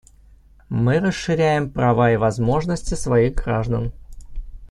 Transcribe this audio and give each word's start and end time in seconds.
Мы 0.69 0.97
расширяем 0.99 1.69
права 1.69 2.11
и 2.13 2.17
возможности 2.17 2.95
своих 2.95 3.35
граждан. 3.35 3.91